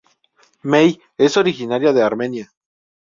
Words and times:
Mey., 0.63 0.99
es 1.15 1.37
originaria 1.37 1.93
de 1.93 2.01
Armenia. 2.01 2.51